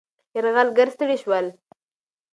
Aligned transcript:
یرغلګر 0.35 0.87
ستړي 0.95 1.17
شول. 1.23 1.45